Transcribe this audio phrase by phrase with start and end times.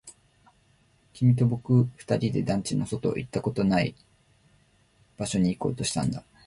[1.13, 3.93] 君と僕二人で団地の外、行ったことのない
[5.15, 6.23] 場所に行こうとしたんだ